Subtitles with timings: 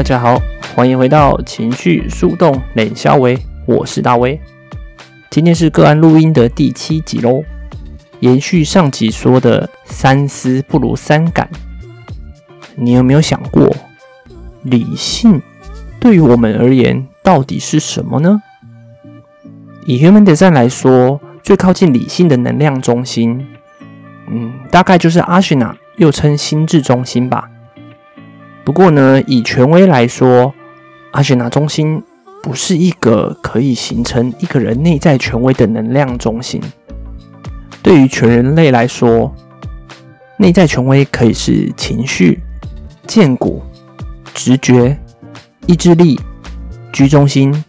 [0.00, 0.40] 大家好，
[0.74, 4.40] 欢迎回到情绪树洞冷肖维，我是大威。
[5.28, 7.44] 今天是个案录音的第七集喽，
[8.20, 11.50] 延续上集说的三思不如三感。
[12.76, 13.76] 你有没有想过，
[14.62, 15.42] 理性
[16.00, 18.40] 对于我们而言到底是什么呢？
[19.84, 23.46] 以 Human Design 来说，最靠近理性的能量中心，
[24.30, 27.50] 嗯，大概就是阿什纳，又称心智中心吧。
[28.64, 30.54] 不过呢，以权威来说，
[31.12, 32.02] 阿雪纳中心
[32.42, 36.60] 不是一个可以形成一个人内在权威的能量中心。
[37.82, 39.34] 对于全人类来说，
[40.36, 42.40] 内在权威可以是情绪、
[43.06, 43.62] 荐骨、
[44.34, 44.98] 直觉、
[45.66, 46.20] 意志力、
[46.92, 47.64] 居中心，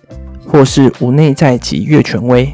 [0.45, 2.53] 或是无内在及月权威。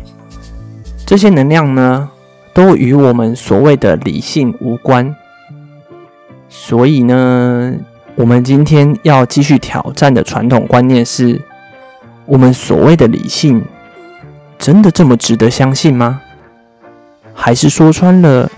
[1.05, 2.09] 这些能量呢，
[2.53, 5.15] 都与我们所谓的理性无关。
[6.49, 7.75] 所以呢，
[8.17, 11.39] 我们今天要继续挑战的传统观念是：
[12.25, 13.63] 我们所谓的理性，
[14.57, 16.19] 真的这么值得相信吗？
[17.35, 18.49] 还是说穿了，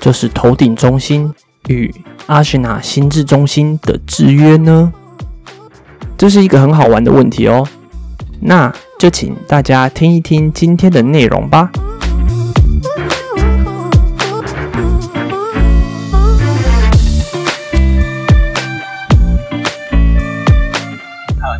[0.00, 1.32] 就是头顶中心
[1.68, 1.94] 与
[2.26, 4.92] 阿什纳心智中心的制约呢？
[6.18, 7.64] 这是一个很好玩的问题哦。
[8.40, 11.70] 那就请大家听一听今天的内容吧。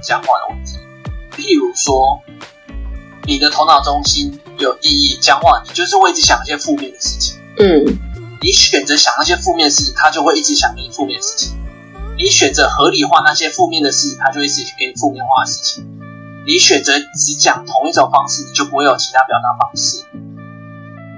[0.07, 0.79] 讲话的问题，
[1.33, 2.23] 譬如说，
[3.27, 7.35] 你的头脑中心有意义，讲话你就是会一直想一些负面的事情。
[7.59, 7.85] 嗯，
[8.41, 11.57] 你选择想那些负面的事情，他就会一直想给你负面的事情；
[12.17, 15.85] 你选择合理化那些负面的事情，他就会一直给你负面化的事情。
[16.47, 20.05] 你选择只讲同一种方式，你就不会有其他表达方式。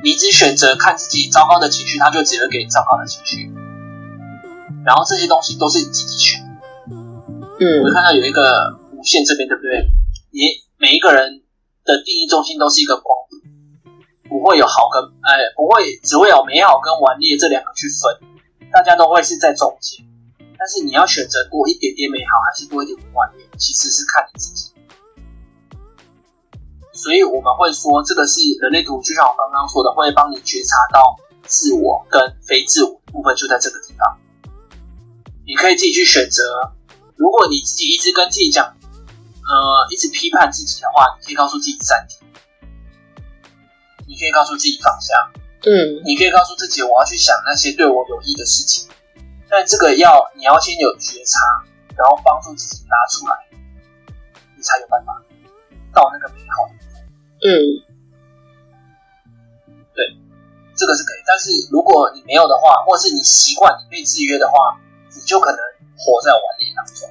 [0.03, 3.53] 你只选择看自己糟糕的情绪，他就只会给你糟糕的情绪。
[4.87, 6.41] 然后这些东西都是你自己选。
[7.61, 8.78] 嗯，我看到有一个
[9.09, 9.89] 无限这边，对不对？
[10.37, 11.41] 你每一个人
[11.87, 18.29] 的定义中心都是一个光谱，不会有好跟哎，不会只会有美好跟顽劣这两个去分，
[18.71, 20.05] 大家都会是在中间。
[20.59, 24.73] 但是你要选择多一点点美好，还是多一点点顽劣，其实是看你自己。
[26.93, 31.17] 所以我们会说，这个是人类图，就像我刚刚说的，会帮你觉察到
[31.47, 34.21] 自我跟非自我的部分，就在这个地方。
[35.47, 36.45] 你可以自己去选择。
[37.17, 38.78] 如果你自己一直跟自己讲，
[39.49, 42.21] 呃，一直批判自己的话，你可以告诉自己暂停，
[44.07, 45.15] 你可以告诉自己放下，
[45.65, 48.91] 嗯，你可以告诉自己我要去想那些对我有益的事情，
[49.49, 51.65] 但这个要你要先有觉察，
[51.97, 53.49] 然后帮助自己拿出来，
[54.55, 55.17] 你才有办法
[55.95, 57.01] 到那个美好的地方。
[57.41, 57.49] 嗯，
[59.95, 60.05] 对，
[60.77, 64.79] 这个是可以，但是如果你没有的话，或者是你习惯你被制约的话，
[65.15, 65.59] 你就可能。
[66.01, 67.11] 活在顽劣当中，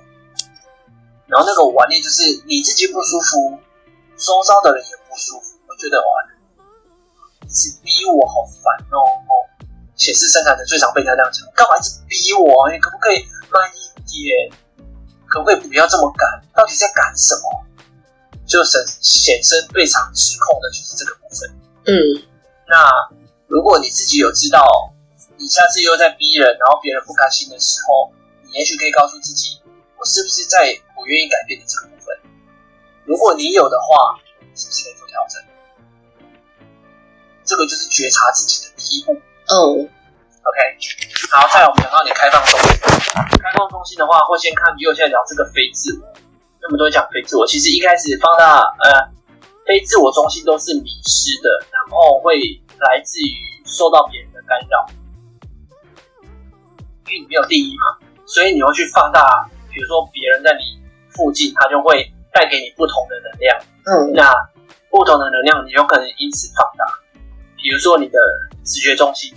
[1.28, 3.60] 然后那个玩念就是你自己不舒服，
[4.16, 5.60] 周遭的人也不舒服。
[5.68, 6.08] 我觉得哇，
[7.44, 9.32] 一直逼我好烦哦哦！
[9.96, 12.72] 显示生产者最常被他这样讲，干嘛一直逼我？
[12.72, 14.52] 你可不可以慢一点？
[15.28, 16.26] 可不可以不要这么赶？
[16.56, 17.66] 到底在赶什么？
[18.48, 21.50] 就显显生最常指控的就是这个部分。
[21.86, 22.24] 嗯，
[22.70, 22.88] 那
[23.48, 24.64] 如果你自己有知道，
[25.38, 28.14] 你下次又在逼人，然后别人不开心的时候。
[28.48, 29.60] 你也许可以告诉自己，
[30.00, 32.18] 我是不是在我愿意改变的这个部分？
[33.06, 34.20] 如果你有的话，
[34.54, 35.42] 是不是可以做调整？
[37.46, 39.14] 这个就是觉察自己的第一步。
[39.48, 40.60] 哦、oh.，OK。
[41.32, 42.76] 好，再来我们讲到你开放中心。
[43.40, 46.04] 开放中心的话，会先看右下角这个非自我。
[46.60, 49.08] 那么多讲非自我，其实一开始放大呃，
[49.66, 52.36] 非自我中心都是迷失的，然后会
[52.80, 54.86] 来自于受到别人的干扰，
[57.06, 58.04] 因为你没有定义嘛。
[58.26, 60.78] 所以你会去放大，比如说别人在你
[61.18, 63.58] 附近，它就会带给你不同的能量。
[63.90, 64.30] 嗯，那
[64.92, 66.86] 不同的能量，你有可能因此放大。
[67.58, 68.20] 比如说你的
[68.64, 69.34] 直觉中心，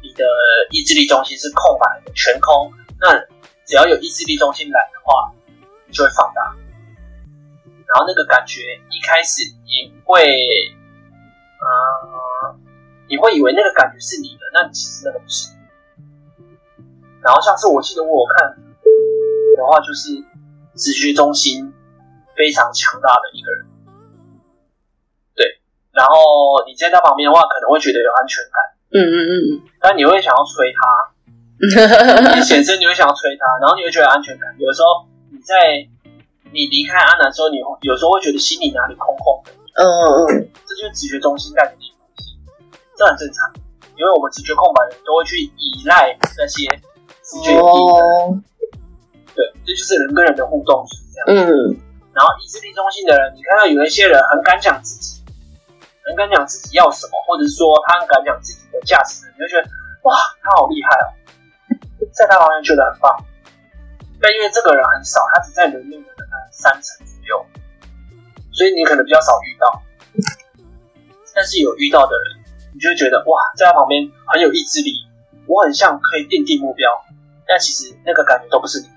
[0.00, 0.24] 你的
[0.70, 2.72] 意志力中心是空白的、全空。
[3.00, 3.18] 那
[3.66, 5.34] 只要有意志力中心来的话，
[5.86, 6.54] 你就会放大。
[7.88, 10.22] 然后那个感觉一开始你会，
[11.58, 12.54] 呃，
[13.08, 15.48] 你会以为那个感觉是你的，那其实那个不是。
[17.20, 18.56] 然后像是我记得我有看
[19.56, 20.10] 的话，就是
[20.78, 21.74] 直觉中心
[22.36, 23.66] 非常强大的一个人，
[25.34, 25.58] 对。
[25.90, 26.14] 然后
[26.66, 28.56] 你在他旁边的话，可能会觉得有安全感，
[28.94, 29.36] 嗯嗯嗯。
[29.80, 30.80] 但你会想要催他，
[32.38, 34.54] 你显身你会想要催他，然后你会觉得安全感。
[34.58, 35.04] 有时候
[35.34, 35.82] 你在
[36.54, 40.48] 你离开阿南的时候，你有时候会觉得心里哪里空空的，嗯嗯嗯。
[40.64, 42.38] 这就是直觉中心带给你的东西，
[42.96, 43.50] 这很正常，
[43.98, 46.80] 因为我们直觉空白的人都会去依赖那些。
[47.28, 48.44] 直觉的人，
[49.38, 51.46] 对，这就是人跟人的互动是这样。
[51.46, 51.78] 嗯。
[52.10, 55.22] 然后意志力中心的人，你看到有一些人很敢讲自己，
[56.02, 59.70] 很敢讲自己要什么，或者是说他很敢讲自己的价值，你就觉得
[60.02, 61.06] 哇，他好厉害哦，
[62.10, 63.14] 在他旁边觉得很棒。
[64.18, 66.10] 但因为这个人很少，他只在人面的
[66.50, 67.46] 三成左右，
[68.50, 69.80] 所以你可能比较少遇到。
[71.36, 72.42] 但是有遇到的人，
[72.74, 75.06] 你就会觉得哇，在他旁边很有意志力，
[75.46, 76.90] 我很像可以奠定目标，
[77.46, 78.88] 但其实那个感觉都不是你。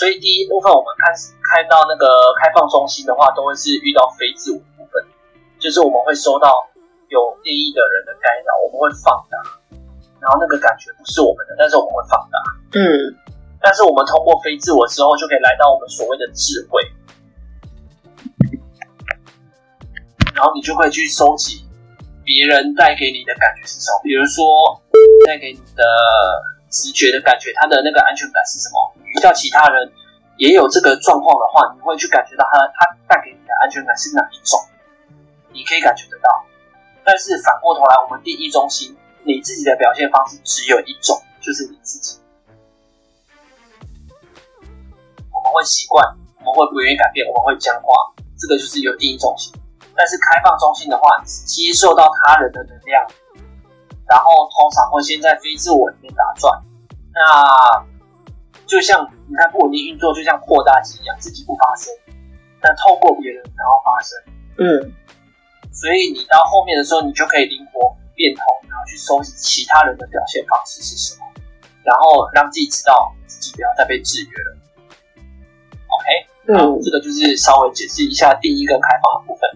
[0.00, 1.12] 所以第一部分我们看
[1.44, 2.08] 看到那个
[2.40, 4.96] 开放中心的话，都会是遇到非自我部分，
[5.60, 6.48] 就是我们会收到
[7.12, 9.36] 有利益的人的干扰，我们会放大，
[10.16, 12.40] 然后那个感觉不是我们的，但是我们会放大。
[12.80, 12.80] 嗯，
[13.60, 16.80] 但是我们通过非自我之后，就可以来到我们所谓的智慧。
[20.32, 21.60] 然后你就会去收集
[22.24, 24.80] 别人带给你的感觉是什么，比如说
[25.28, 25.84] 带给你的
[26.72, 28.96] 直觉的感觉，他的那个安全感是什么？
[29.16, 29.92] 遇到其他人
[30.36, 34.58] 也有这个状况的话，你会去感觉到他他带给你的安全感是哪一种？
[35.52, 36.44] 你可以感觉得到。
[37.04, 42.20] 但是反过头来，我们第一中心，你自己的表现方式只有一种，就是你自己。
[45.32, 46.06] 我们会习惯，
[46.38, 47.92] 我们会不愿意改变，我们会僵化，
[48.38, 49.52] 这个就是有第一中心。
[49.96, 53.04] 但是开放中心的话，接受到他人的能量，
[54.06, 56.62] 然后通常会先在非自我里面打转。
[57.12, 57.84] 那
[58.70, 61.90] 就像你看不稳定运作，就像扩大机一样，自己不发声，
[62.62, 64.14] 但透过别人然后发声。
[64.62, 64.94] 嗯，
[65.74, 71.26] 所以你到后面的时候，你就可以灵活变通，然后去收集其他人的表现方式是什么，
[71.82, 74.56] 然后让自己知道自己不要再被制约了。
[75.90, 76.06] OK，
[76.54, 79.50] 嗯，这个就是稍微解释一下第一个开放的部分。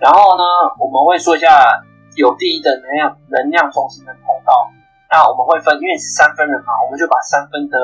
[0.00, 0.44] 然后呢，
[0.80, 1.84] 我们会说一下
[2.16, 4.72] 有第一的能量能量中心的通道。
[5.12, 7.78] 那我们会分，因为是三分人嘛，我们就把三分的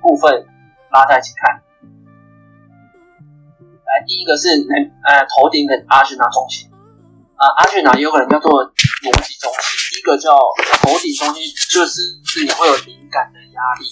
[0.00, 0.46] 部分
[0.90, 1.62] 拉在一起看。
[3.88, 6.68] 来，第一个是能呃头顶的阿兹纳中心
[7.36, 9.60] 啊，阿兹纳有可能叫做逻辑中心。
[9.90, 10.36] 第一个叫
[10.82, 13.86] 头顶中心，就是是你会有灵感的压力，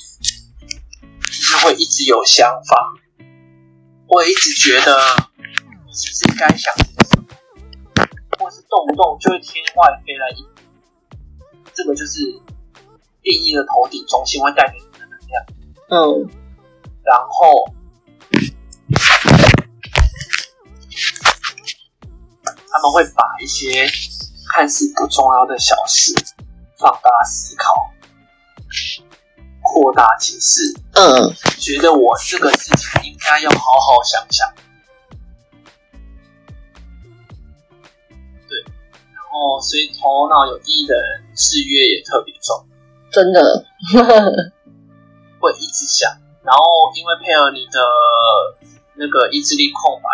[1.23, 2.93] 就是会一直有想法，
[4.07, 4.99] 会一直觉得
[5.87, 7.27] 你是不是该想什么。
[8.39, 10.47] 或是动不动就会天外飞来一，
[11.73, 12.21] 这个就是
[13.23, 14.86] 定义的头顶中心会带给你。
[15.89, 16.29] 嗯，
[17.05, 17.73] 然后
[22.69, 23.87] 他们会把一些
[24.53, 26.13] 看似不重要的小事
[26.77, 27.93] 放大思考，
[29.63, 30.61] 扩大解释。
[30.95, 34.53] 嗯，觉得我这个事情应该要好好想想。
[38.49, 38.61] 对，
[39.15, 42.67] 然后，所以头脑有意义的人，制约也特别重，
[43.13, 43.67] 真的
[45.47, 46.11] 会一直想，
[46.43, 46.63] 然后
[46.97, 47.79] 因为配合你的
[48.95, 50.09] 那个意志力空白，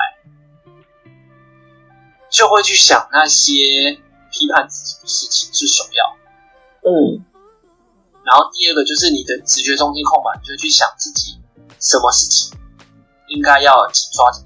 [2.31, 3.99] 就会去想那些
[4.31, 6.17] 批判自己的事情是首要。
[6.85, 7.25] 嗯，
[8.25, 11.41] 然后第二个就是你的直觉中心空白，你就去想自己
[11.81, 12.59] 什么事情
[13.29, 14.45] 应该要紧抓紧。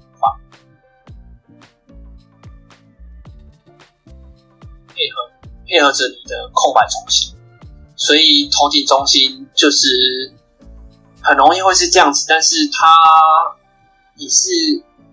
[4.99, 5.29] 配合
[5.67, 7.35] 配合着你的空白中心，
[7.95, 10.33] 所以头顶中心就是
[11.27, 12.25] 很容易会是这样子。
[12.27, 12.87] 但是他
[14.15, 14.49] 你是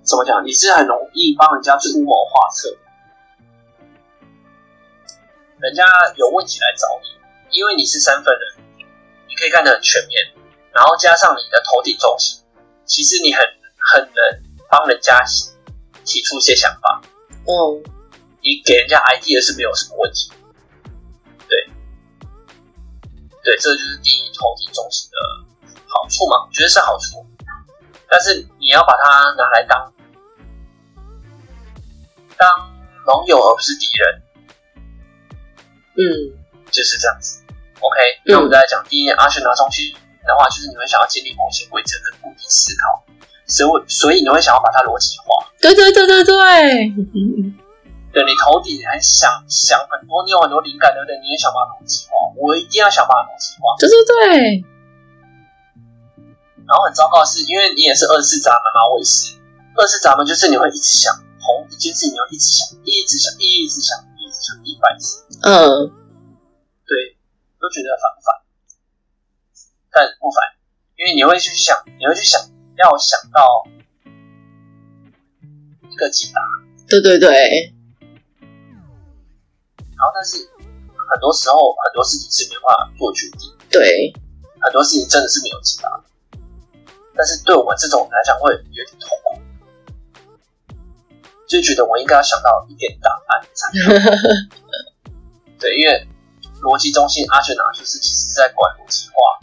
[0.02, 0.44] 怎么讲？
[0.46, 2.76] 你是很容易帮人家出谋划策，
[5.58, 5.84] 人家
[6.16, 7.08] 有问题来找你，
[7.50, 8.64] 因为你是三分人，
[9.28, 10.32] 你可以看得很全面，
[10.72, 12.40] 然后加上你的头顶重心，
[12.86, 13.42] 其实你很
[13.92, 15.22] 很能帮人家
[16.04, 17.02] 提出一些想法。
[17.46, 17.82] 嗯。
[18.46, 20.30] 你给人家 idea 是没有什么问题，
[21.48, 21.66] 对，
[23.42, 25.16] 对，这就是第一头顶重心的
[25.94, 27.24] 好处嘛，我觉得是好处，
[28.10, 29.92] 但是你要把它拿来当
[32.36, 32.48] 当
[33.06, 34.22] 盟友而不是敌人，
[35.94, 36.02] 嗯，
[36.70, 37.42] 就是这样子。
[37.78, 37.96] OK，
[38.26, 39.92] 那我们再来讲第一点，阿轩拿中心
[40.26, 43.04] 的话，就是你会想要建立某些规则跟固定思考，
[43.46, 45.46] 所以所以你会想要把它逻辑化。
[45.60, 46.92] 对对对对对。
[48.14, 51.18] 对，你头顶还想想很多，你有很多灵感，对不对？
[51.18, 53.74] 你也想把它逻辑化，我一定要想把它逻辑化。
[53.78, 54.73] 对对对。
[56.66, 59.36] 然后很糟糕的是，因为你也是二次闸门嘛，我也是
[59.76, 65.24] 二次闸门，就是你会一直想同一件事情，你会一直想，一直想，一直想，一直想，一百次。
[65.42, 65.92] 嗯，
[66.88, 67.16] 对，
[67.60, 68.32] 都觉得烦不烦？
[69.92, 70.40] 但不烦，
[70.96, 72.40] 因为你会去想，你会去想
[72.76, 73.68] 要想到
[75.90, 76.40] 一个解答。
[76.88, 77.72] 对对对。
[79.94, 83.52] 然后，但是很多时候很多事情是没办法做决定。
[83.70, 84.12] 对，
[84.60, 85.88] 很很多事情真的是没有解答，
[87.16, 89.40] 但是对我们这种人来讲会有点痛苦，
[91.46, 93.70] 就觉得我应该要想到一点答案才
[95.58, 96.06] 对，因为
[96.62, 99.38] 逻辑中心阿全拿就是其实在管逻辑化，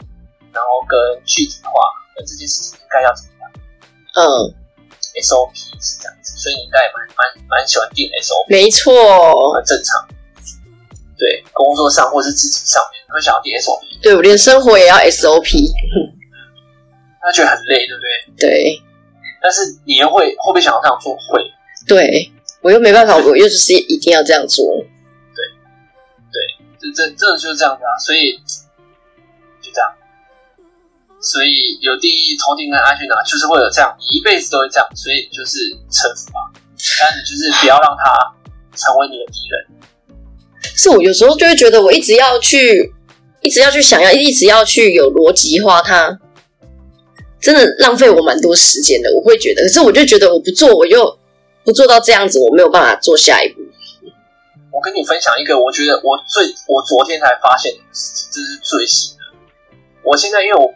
[0.52, 1.70] 然后跟具体化，
[2.16, 3.50] 那这件事情应该要怎么样？
[4.14, 4.54] 嗯
[5.22, 10.06] ，SOP 是这样子，所以你应该也蛮蛮蛮喜欢定 SOP，没错，很正常。
[11.16, 15.70] 对，工作上或是自己上面会想要定 SOP，对，我连生活也要 SOP，
[17.22, 18.48] 他觉得很累，对不对？
[18.48, 18.82] 对。
[19.40, 21.14] 但是你又会会不会想要这样做？
[21.14, 21.50] 会。
[21.86, 24.64] 对，我又没办法，我又就是一定要这样做。
[25.34, 25.42] 对，
[26.30, 28.36] 对，这这这就是这样子啊，所以
[29.60, 29.92] 就这样。
[31.20, 35.58] 所以有定义头顶跟安全感，就是会有这样，你一辈子都会这样，所以就是
[35.90, 36.50] 臣服吧。
[37.00, 38.14] 但是就是不要让他
[38.76, 39.66] 成为你的敌人。
[40.74, 42.92] 是我有时候就会觉得，我一直要去，
[43.40, 46.18] 一直要去想要，一直要去有逻辑化它，
[47.42, 49.12] 真的浪费我蛮多时间的。
[49.14, 51.18] 我会觉得，可是我就觉得我不做，我又
[51.64, 53.60] 不做到这样子，我没有办法做下一步。
[54.70, 59.24] 我跟你分享一个，我觉得我最我昨天才发现的事情，这是最新的。
[60.02, 60.72] 我现在因为我。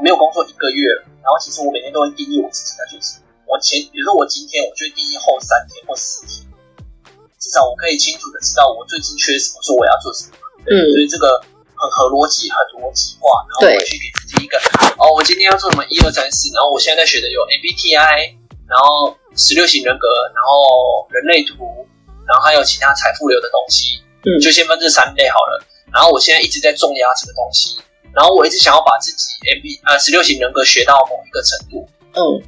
[0.00, 0.88] 我没有工作一个月，
[1.20, 3.28] 然后其实我每天都会定义我自己在做什么。
[3.44, 6.40] 我前，比如说我今天，我就会定义后三天或四天，
[7.36, 10.32] 至少我可以清楚的知道我最近缺什么，说我要做什么。
[10.64, 11.36] 嗯，所以这个
[11.80, 14.60] 很合逻辑，很逻辑化，然后我去给自己一个
[15.00, 18.36] 哦，我今天要做什么一二三四，然后我现在在学的有 MBTI，
[18.68, 20.06] 然后十六型人格，
[20.36, 21.64] 然后人类图，
[22.28, 24.04] 然后还有其他财富流的东西。
[24.22, 25.64] 嗯，就先分这三类好了。
[25.90, 27.80] 然后我现在一直在重压这个东西。
[28.12, 32.42] 然后我一直想要把自己 M B 呃十六型人格学到某一个程度，嗯，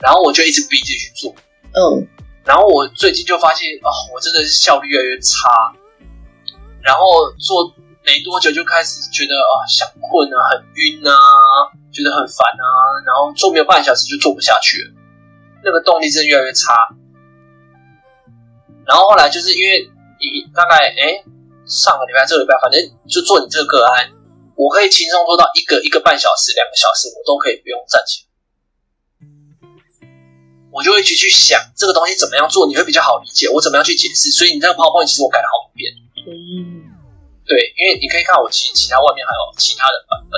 [0.00, 1.32] 然后我就一直逼自己去做，
[1.70, 2.04] 嗯，
[2.44, 5.72] 然后我最近就发现哦，我真的是效率越来越差，
[6.82, 7.72] 然后做
[8.04, 11.12] 没多久就开始觉得啊、想困啊，很晕啊，
[11.90, 12.68] 觉得很烦啊，
[13.04, 14.92] 然后做没有半小时就做不下去了，
[15.64, 16.74] 那个动力真的越来越差。
[18.86, 19.88] 然后后来就是因为
[20.20, 21.24] 你大概哎
[21.64, 24.12] 上个礼拜这个礼拜，反正就做你这个个案。
[24.56, 28.28] 我可以轻松做到一个一个半小时、两个小时，我都可以不用站起来。
[30.70, 33.48] 我就会去去想这个东西怎么样做，你会比较好理解。
[33.48, 34.30] 我怎么样去解释？
[34.30, 35.90] 所以你这个泡泡椅其实我改了好多遍。
[36.28, 36.83] 嗯，
[37.46, 40.34] 对，因为你可以看我其其他外面还有其他的版本，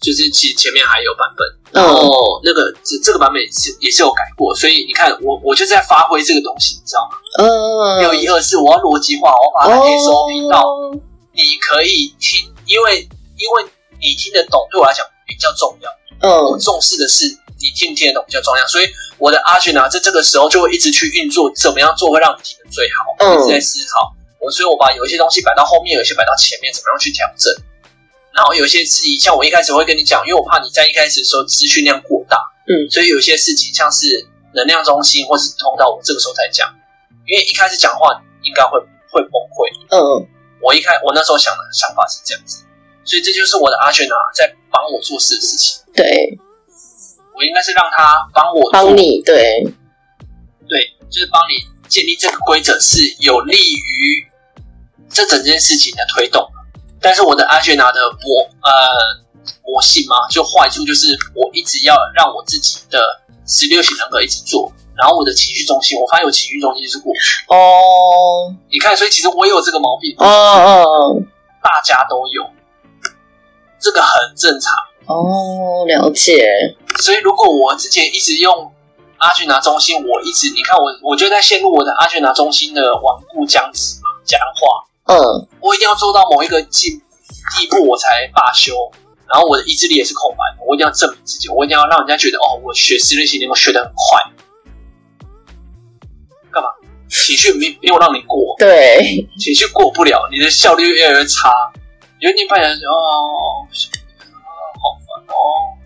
[0.00, 1.42] 就是其实前面还有版本，
[1.72, 4.54] 然后那个这这个版本也是也是有改过。
[4.54, 7.16] 所以你看我我就是在发挥这个东西，你知道吗？
[7.38, 10.62] 嗯，六一二是，我要逻辑化，我把它 SOP 到。
[11.36, 13.00] 你可以听，因为
[13.36, 13.70] 因为
[14.00, 15.90] 你听得懂，对我来讲比较重要。
[16.20, 17.26] 嗯，我重视的是
[17.60, 18.86] 你听不听得懂比较重要，所以
[19.18, 24.16] 我的阿群啊，在这个时候就会一直去运作，怎么样做会让你听得最好，嗯、一直在思考。
[24.46, 27.50] 我所以，我把有一些东西摆到后面，有一些摆到前面，怎么样去调整？
[28.30, 32.38] 然后有些事情，像我一开始会跟你讲，因为我怕你在一开始的时候资讯量过大，
[32.70, 34.06] 嗯，所以有些事情像是
[34.54, 36.70] 能量中心或是通道，我这个时候才讲，
[37.26, 38.78] 因为一开始讲话应该会
[39.10, 40.28] 会崩溃，嗯。
[40.62, 42.64] 我一开，我那时候想的想法是这样子，
[43.04, 45.78] 所以这就是我的阿轩啊，在帮我做事的事情。
[45.94, 46.04] 对，
[47.36, 49.62] 我应该是让他帮我帮你，对，
[50.66, 51.54] 对，就是帮你
[51.88, 54.26] 建立这个规则，是有利于
[55.10, 56.46] 这整件事情的推动。
[57.00, 58.70] 但是我的阿轩拿的魔呃
[59.64, 62.98] 魔性嘛，就坏处就是我一直要让我自己的
[63.46, 64.72] 十六型人格一直做。
[64.96, 68.48] 然后我的情绪中心，我发现我情绪中心就是过去哦。
[68.72, 71.26] 你看，所以其实我也有这个毛病，嗯嗯，
[71.62, 72.42] 大家都有，
[73.78, 74.72] 这个很正常
[75.04, 75.84] 哦。
[75.86, 76.48] 了解。
[77.02, 78.72] 所以如果我之前一直用
[79.18, 84.85] 阿群拿中心，我一直你看我，我就在陷入我的阿群拿中心的顽固僵持僵化。
[85.06, 87.00] 嗯，我一定要做到某一个进
[87.58, 88.74] 地步，我才罢休。
[89.26, 94.22] 然后我的意志力也是空白的，我一定要证明自己，我一定要让人家觉得哦，我学十六型能够学得很快。
[96.52, 96.68] 干嘛？
[97.08, 101.50] 情绪没没有让你过，对，情绪过不了，你的效率越来越差。
[102.18, 103.62] 有点半小时哦，
[104.74, 105.76] 好烦哦，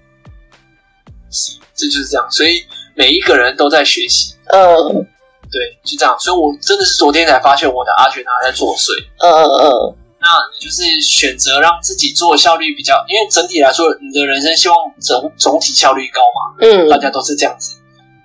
[1.30, 2.30] 是，这就是这样。
[2.30, 5.06] 所以每一个人都在学习，嗯，
[5.50, 6.19] 对，就这样。
[6.19, 9.97] 所以我真的是昨天才发现我的阿全他在作祟，嗯嗯嗯。
[10.21, 17.76] 那你就是选择让自己做效率比较，因为整体来说，你的人生希望总总体效率高嘛，嗯，大家都是这样子。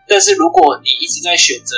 [0.08, 1.76] 但是如果你一直在选择。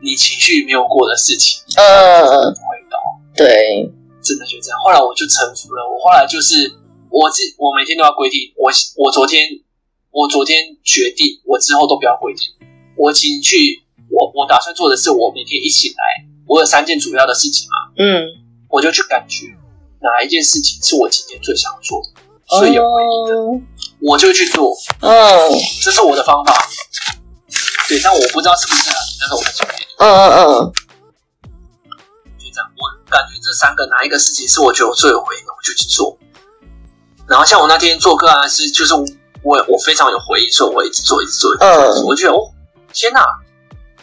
[0.00, 2.96] 你情绪没有过的事情，嗯，不会高，
[3.34, 3.90] 对，
[4.22, 4.78] 真的就这样。
[4.84, 5.82] 后来我就臣服了。
[5.82, 6.70] 我后来就是
[7.10, 9.42] 我自我每天都要规定，我我昨天
[10.12, 12.46] 我昨天决定，我之后都不要规定。
[12.98, 13.56] 我情绪，
[14.10, 18.26] 我我打算做的是，我每天一起来，我有三件主要的事情嘛，嗯，
[18.68, 19.46] 我就去感觉，
[20.00, 23.60] 哪一件事情是我今天最想做的，最有回忆的，哦
[24.00, 24.72] 我就去做。
[25.00, 25.10] 嗯
[25.82, 26.54] 这是我的方法。
[27.88, 29.74] 对，但我不知道是不是啊，但是我的经验。
[29.98, 30.72] 嗯嗯嗯，
[32.38, 36.16] 就这样，我感觉这三个哪一个事情是我觉得我最有回忆的，我就去做。
[37.26, 41.74] 然后像我那天做个案是，就是我我非常有回忆，所以我一直做，一直做，一直做。
[41.74, 42.38] 嗯我觉得哦，
[42.92, 43.24] 天哪，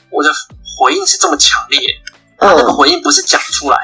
[0.10, 0.30] 我的
[0.78, 1.80] 回应是这么强烈，
[2.40, 3.78] 嗯那个回应不是讲出来。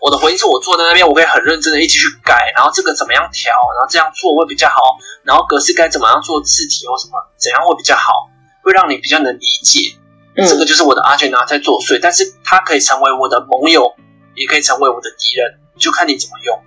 [0.00, 4.76] 我的回应是我坐在那边，我可以很认真的一起去改，然后这个怎么样调，然后这样做会比较好，
[5.24, 8.30] 然后格式该怎么样做字体或什么怎样会比较好，
[8.62, 9.96] 会让你比较能理解。
[10.36, 13.90] 嗯这个就是我的阿卷拿在作祟，但是它可以成为我的盟友，
[14.34, 16.62] 也可以成为我的敌人，就看你怎么用。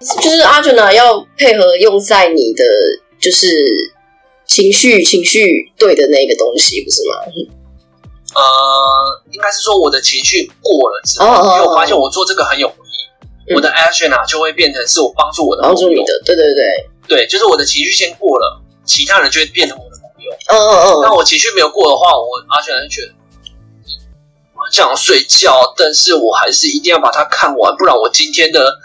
[0.00, 2.64] 就是阿卷娜要配合用在你的
[3.20, 3.46] 就是
[4.46, 7.14] 情绪情绪对的那个东西，不是吗？
[8.34, 11.26] 呃，应该是说我的情绪过了之后，
[11.56, 20.30] 因为我发现我做这个很有回忆，嗯我的 action 啊就会变成是我帮助我的朋友帮助你的，对对对，对，就是我的情绪先过了，其他人就会变成我的朋友。
[20.48, 23.14] 嗯嗯嗯，那我情绪没有过的话，我阿卷就觉得
[24.54, 28.76] 我很想睡觉，但是我还是一定要把它看完，不然我今天的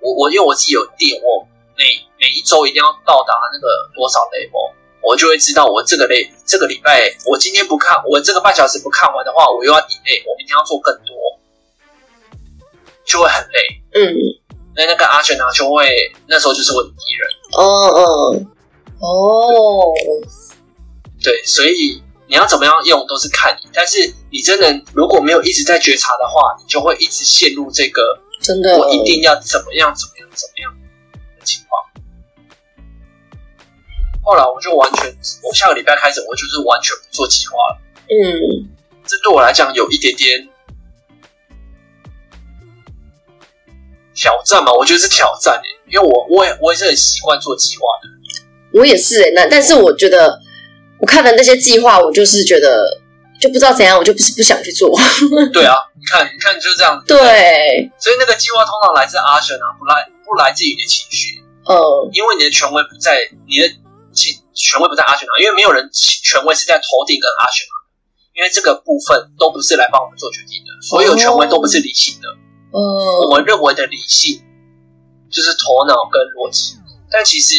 [0.00, 1.44] 我我因为我自己有定，我
[1.76, 1.84] 每
[2.20, 4.70] 每一周一定要到达那个多少 level，
[5.02, 11.14] 我就会知道我这个类这个礼拜我今天不看，我这个半小时不看完的话，我又要 delay，我明天要做更多，
[13.04, 13.82] 就会很累。
[13.94, 14.14] 嗯
[14.76, 15.84] 那那个阿卷呢，就会
[16.28, 17.28] 那时候就是我的敌人。
[17.52, 18.40] 哦哦
[19.00, 19.94] 哦，
[21.22, 30.72] 对，所以你要怎么样用都是看你，但是你真的如果没有一直在觉察的话，你就会一直陷入这个真的，我一定要怎么样怎么样怎么样
[31.38, 31.79] 的情况。
[34.22, 35.06] 后来我就完全，
[35.42, 37.80] 我下个礼拜开始，我就是完全不做计划了。
[38.08, 38.68] 嗯
[39.06, 40.48] 这对我来讲有一点点
[44.14, 48.08] 挑战嘛，我觉得是挑战诶，因为我我也我也是很习惯做计划的。
[48.78, 50.38] 我也是哎、那但是我觉得
[51.00, 52.84] 我看了那些计划，我就是觉得
[53.40, 54.94] 就不知道怎样，我就不是不想去做。
[55.52, 57.06] 对啊，你看，你看就是这样子。
[57.06, 61.42] 对，所以那个计划通常来自阿神啊，不来不来自于你的情绪。
[61.66, 61.76] 嗯
[62.12, 63.16] 因为你的权威不在，
[63.48, 63.68] 你的
[64.54, 67.74] 权权威不在阿全啊，因为没有人权威是在头顶跟阿全啊，
[68.36, 72.28] 因为这个部分都不是来帮我们做决定的，所有权威都不是理性的。
[72.72, 72.78] 嗯
[73.26, 74.40] 我们认为的理性
[75.30, 76.76] 就是头脑跟逻辑，
[77.10, 77.54] 但其实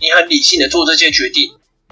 [0.00, 1.50] 你很理性的做这些决定，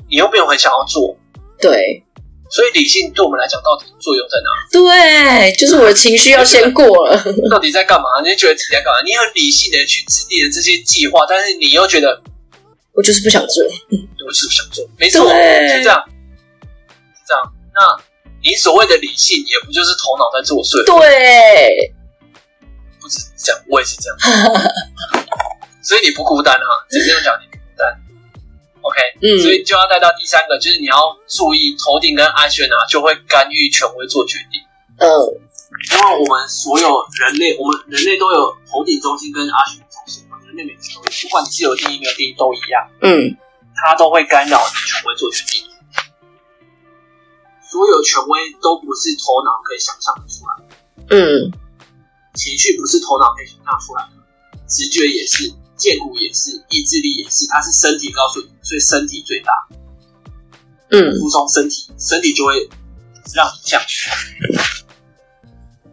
[0.08, 1.16] 你又没有很想要做，
[1.58, 2.04] 对
[2.50, 4.50] 所以理性对我们来讲到底作用在哪？
[4.72, 7.16] 对，就是我的情绪要先过了。
[7.48, 8.06] 到底在干嘛？
[8.22, 9.00] 你就觉得自己在干嘛？
[9.06, 12.20] 你很理性的去制定了这些计划，但是你又觉得
[13.00, 13.64] 我就是不想做。
[13.64, 15.32] 我就是不想做，没错，对
[15.66, 15.96] 是这样，
[17.16, 17.40] 是这样。
[17.72, 17.96] 那
[18.44, 20.84] 你所谓的理性，也不就是头脑在作祟？
[20.84, 21.96] 对，
[23.00, 24.12] 不止这样，我也是这样。
[25.80, 27.88] 所以你不孤单啊，只这样讲你不孤单。
[28.82, 34.60] OK，嗯所以就要带到第三个，就是你要注意头顶跟安全啊，就会干预权威做决定。
[35.00, 35.08] 嗯
[35.96, 42.90] 因为我们所有人类，我们人类都有头顶中心跟阿旋中心，不管你是有定义没有定义都一样。
[43.02, 43.36] 嗯。
[43.74, 45.64] 它都会干扰你权威做决定。
[47.62, 50.56] 所有权威都不是头脑可以想象的出来，
[51.08, 51.52] 嗯。
[52.34, 59.52] 情绪不是头脑可以想象出来的，直觉也是，荐骨也是，意志力也是，它是身体告诉你，所以身体最大，
[60.90, 61.14] 嗯。
[61.20, 62.68] 服从身体，身体就会
[63.34, 63.80] 让你降，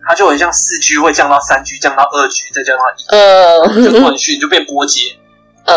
[0.08, 5.18] 它就很像四 G 会降到三 G，降到二 G，再降到一 G，就嗯断讯就变波节。
[5.66, 5.76] 嗯，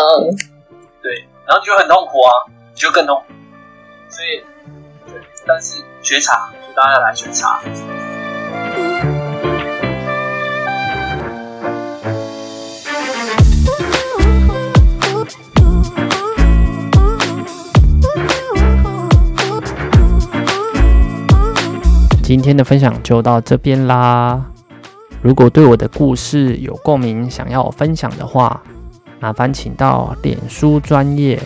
[1.03, 2.31] 对，然后你就很痛苦啊，
[2.73, 3.33] 你就更痛苦。
[4.09, 4.43] 所以，
[5.11, 7.61] 对，但是觉察，就大家来觉察。
[22.31, 24.41] 今天的分享就到这边啦。
[25.21, 28.63] 如果对我的故事有共鸣，想要我分享的话，
[29.19, 31.37] 麻烦请到脸书专业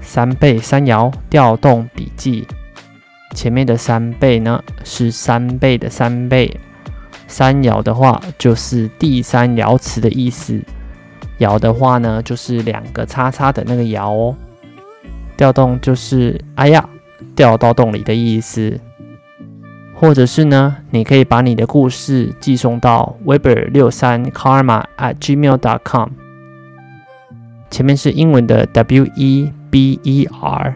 [0.00, 2.44] 三倍三摇调动笔记。
[3.36, 6.52] 前面的三倍呢是三倍的三倍，
[7.28, 10.60] 三摇的话就是第三爻辞的意思。
[11.38, 14.34] 摇的话呢就是两个叉叉的那个摇哦。
[15.36, 16.84] 调动就是哎呀
[17.36, 18.76] 掉到洞里的意思。
[20.02, 26.08] 或者是呢，你可以把你的故事寄送到 weber 六三 karma at gmail dot com，
[27.70, 30.74] 前面是英文的 W E B E R，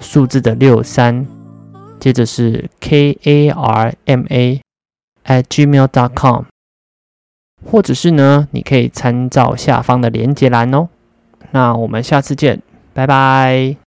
[0.00, 1.24] 数字的六三，
[2.00, 4.60] 接着是 K A R M A
[5.24, 6.46] at gmail dot com。
[7.64, 10.88] 或者是呢，你可以参照下方的连接栏哦。
[11.52, 12.60] 那我们下次见，
[12.92, 13.83] 拜拜。